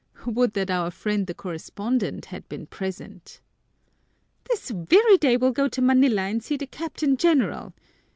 [0.25, 3.39] Would that our friend the correspondent had been present!
[4.49, 7.71] "This very day we'll go to Manila and see the Captain General!"